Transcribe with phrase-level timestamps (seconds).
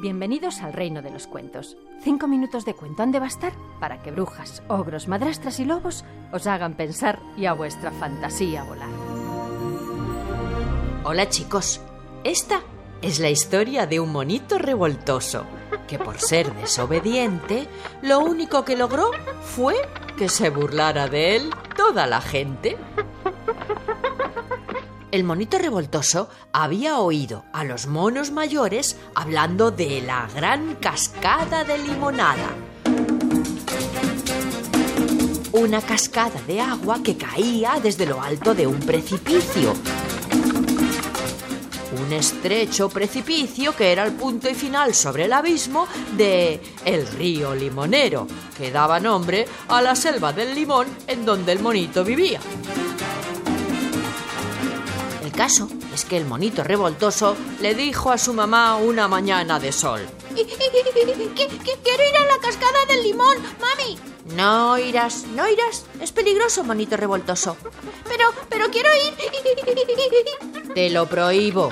[0.00, 1.76] Bienvenidos al reino de los cuentos.
[2.04, 6.46] Cinco minutos de cuento han de bastar para que brujas, ogros, madrastras y lobos os
[6.46, 8.88] hagan pensar y a vuestra fantasía volar.
[11.02, 11.80] Hola chicos,
[12.22, 12.60] esta
[13.02, 15.44] es la historia de un monito revoltoso
[15.88, 17.66] que por ser desobediente,
[18.00, 19.10] lo único que logró
[19.42, 19.74] fue
[20.16, 22.76] que se burlara de él toda la gente.
[25.10, 31.78] El monito revoltoso había oído a los monos mayores hablando de la gran cascada de
[31.78, 32.50] limonada.
[35.52, 39.72] Una cascada de agua que caía desde lo alto de un precipicio.
[42.02, 47.54] Un estrecho precipicio que era el punto y final sobre el abismo de el río
[47.54, 48.26] limonero,
[48.58, 52.40] que daba nombre a la selva del limón en donde el monito vivía.
[55.38, 60.04] Caso es que el monito revoltoso le dijo a su mamá una mañana de sol.
[60.34, 63.96] Quiero ir a la cascada del limón, mami.
[64.34, 65.84] No irás, no irás.
[66.00, 67.56] Es peligroso, monito revoltoso.
[68.08, 69.14] Pero, pero quiero ir.
[70.74, 71.70] Te lo prohíbo.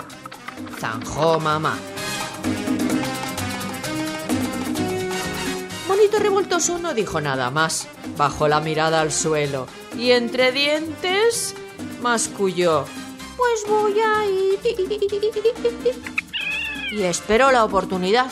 [0.78, 1.76] Zanjó mamá.
[5.88, 7.88] Monito revoltoso no dijo nada más.
[8.16, 9.66] Bajó la mirada al suelo
[9.98, 11.56] y entre dientes
[12.00, 12.84] masculló.
[13.36, 14.58] Pues voy a ir.
[16.92, 18.30] Y esperó la oportunidad.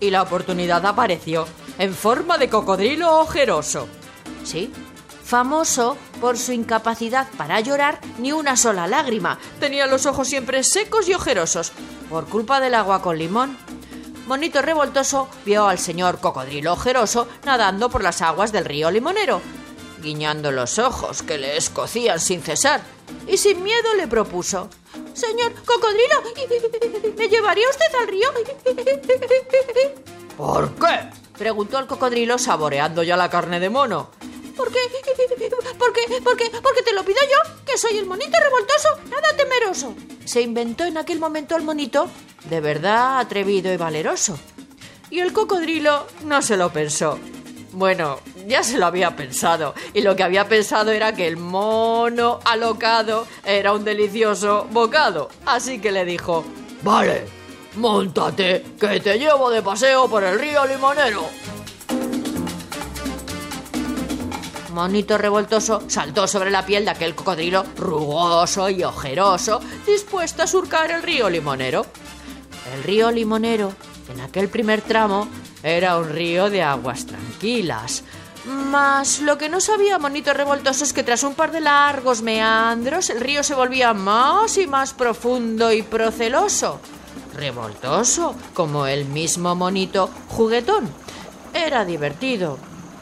[0.00, 1.46] Y la oportunidad apareció
[1.78, 3.88] en forma de cocodrilo ojeroso.
[4.44, 4.72] Sí,
[5.24, 9.38] famoso por su incapacidad para llorar ni una sola lágrima.
[9.60, 11.72] Tenía los ojos siempre secos y ojerosos
[12.10, 13.56] por culpa del agua con limón.
[14.26, 19.40] Monito revoltoso vio al señor cocodrilo ojeroso nadando por las aguas del río limonero,
[20.02, 22.82] guiñando los ojos que le escocían sin cesar,
[23.26, 24.68] y sin miedo le propuso
[25.14, 28.28] Señor cocodrilo, ¿me llevaría usted al río?
[30.36, 31.10] ¿Por qué?
[31.36, 34.10] preguntó el cocodrilo saboreando ya la carne de mono.
[34.56, 34.78] ¿Por qué?
[35.78, 36.20] ¿Por qué?
[36.20, 36.50] ¿Por qué?
[36.62, 39.94] Porque te lo pido yo, que soy el monito revoltoso, nada temeroso.
[40.24, 42.08] Se inventó en aquel momento el monito,
[42.48, 44.38] de verdad atrevido y valeroso.
[45.10, 47.18] Y el cocodrilo no se lo pensó.
[47.72, 49.74] Bueno, ya se lo había pensado.
[49.94, 55.28] Y lo que había pensado era que el mono alocado era un delicioso bocado.
[55.46, 56.44] Así que le dijo,
[56.82, 57.26] Vale,
[57.76, 61.28] montate, que te llevo de paseo por el río limonero.
[64.72, 70.90] Monito revoltoso saltó sobre la piel de aquel cocodrilo rugoso y ojeroso, dispuesto a surcar
[70.90, 71.84] el río limonero.
[72.74, 73.74] El río limonero,
[74.12, 75.28] en aquel primer tramo,
[75.62, 78.02] era un río de aguas tranquilas.
[78.44, 83.08] Mas lo que no sabía Monito Revoltoso es que tras un par de largos meandros
[83.10, 86.80] el río se volvía más y más profundo y proceloso.
[87.34, 90.90] Revoltoso, como el mismo monito juguetón.
[91.54, 92.58] Era divertido.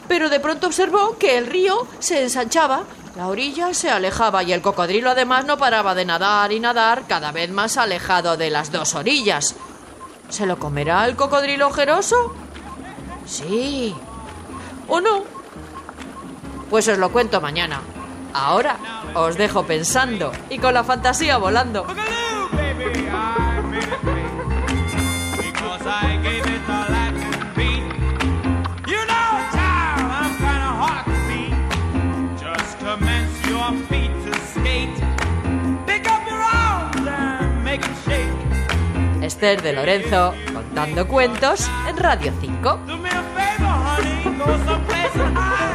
[0.08, 2.82] Pero de pronto observó que el río se ensanchaba,
[3.16, 7.32] la orilla se alejaba y el cocodrilo además no paraba de nadar y nadar cada
[7.32, 9.54] vez más alejado de las dos orillas.
[10.28, 12.34] ¿Se lo comerá el cocodrilo ojeroso?
[13.26, 13.94] Sí.
[14.92, 15.22] ¿O no?
[16.68, 17.80] Pues os lo cuento mañana.
[18.34, 18.76] Ahora
[19.14, 21.86] os dejo pensando y con la fantasía volando.
[39.22, 42.80] Esther de Lorenzo contando cuentos en Radio 5.
[44.46, 45.69] go someplace and hide.